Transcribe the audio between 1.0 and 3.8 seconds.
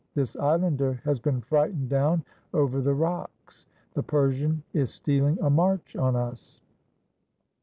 has been frightened down over the rocks.